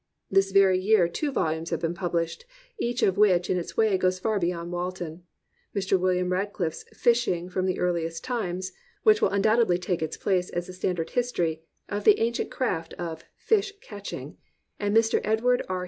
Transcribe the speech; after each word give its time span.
This 0.31 0.51
very 0.51 0.79
year 0.79 1.07
two 1.07 1.31
volumes 1.31 1.69
have 1.69 1.81
been 1.81 1.93
published, 1.93 2.47
each 2.79 3.03
of 3.03 3.19
which 3.19 3.51
in 3.51 3.57
its 3.59 3.77
way 3.77 3.95
goes 3.99 4.17
far 4.17 4.39
beyond 4.39 4.71
Walton: 4.71 5.25
Mr. 5.75 5.95
WilKam 5.95 6.31
Rad 6.31 6.53
cliffe's 6.53 6.83
Fishing 6.91 7.49
from 7.49 7.67
the 7.67 7.77
Earliest 7.77 8.23
Times, 8.23 8.71
which 9.03 9.21
will 9.21 9.29
undoubtedly 9.29 9.77
take 9.77 10.01
its 10.01 10.17
place 10.17 10.49
as 10.49 10.65
the 10.65 10.73
standard 10.73 11.11
history 11.11 11.61
of 11.87 12.03
the 12.03 12.19
ancient 12.19 12.49
craft 12.49 12.95
of 12.95 13.25
fish 13.37 13.73
catching; 13.79 14.37
and 14.79 14.97
Mr. 14.97 15.21
Edward 15.23 15.61
R. 15.69 15.79